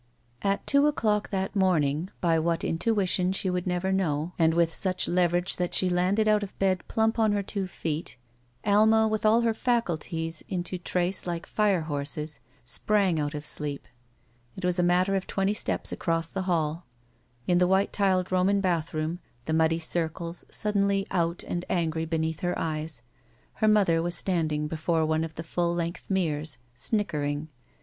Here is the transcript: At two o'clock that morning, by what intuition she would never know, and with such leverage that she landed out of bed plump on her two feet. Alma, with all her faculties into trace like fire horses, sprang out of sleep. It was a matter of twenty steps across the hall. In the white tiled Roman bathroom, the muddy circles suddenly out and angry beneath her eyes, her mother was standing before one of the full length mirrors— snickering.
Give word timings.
At 0.41 0.65
two 0.65 0.87
o'clock 0.87 1.29
that 1.29 1.55
morning, 1.55 2.09
by 2.21 2.39
what 2.39 2.63
intuition 2.63 3.31
she 3.33 3.51
would 3.51 3.67
never 3.67 3.91
know, 3.91 4.33
and 4.39 4.55
with 4.55 4.73
such 4.73 5.07
leverage 5.07 5.57
that 5.57 5.75
she 5.75 5.91
landed 5.91 6.27
out 6.27 6.41
of 6.41 6.57
bed 6.57 6.83
plump 6.87 7.19
on 7.19 7.33
her 7.33 7.43
two 7.43 7.67
feet. 7.67 8.17
Alma, 8.65 9.07
with 9.07 9.27
all 9.27 9.41
her 9.41 9.53
faculties 9.53 10.43
into 10.49 10.79
trace 10.79 11.27
like 11.27 11.45
fire 11.45 11.81
horses, 11.81 12.39
sprang 12.65 13.19
out 13.19 13.35
of 13.35 13.45
sleep. 13.45 13.87
It 14.55 14.65
was 14.65 14.79
a 14.79 14.83
matter 14.83 15.15
of 15.15 15.27
twenty 15.27 15.53
steps 15.53 15.91
across 15.91 16.29
the 16.29 16.49
hall. 16.49 16.83
In 17.45 17.59
the 17.59 17.67
white 17.67 17.93
tiled 17.93 18.31
Roman 18.31 18.59
bathroom, 18.59 19.19
the 19.45 19.53
muddy 19.53 19.77
circles 19.77 20.45
suddenly 20.49 21.05
out 21.11 21.43
and 21.47 21.63
angry 21.69 22.05
beneath 22.05 22.39
her 22.39 22.57
eyes, 22.57 23.03
her 23.61 23.67
mother 23.67 24.01
was 24.01 24.15
standing 24.15 24.67
before 24.67 25.05
one 25.05 25.23
of 25.23 25.35
the 25.35 25.43
full 25.43 25.75
length 25.75 26.09
mirrors— 26.09 26.57
snickering. 26.73 27.49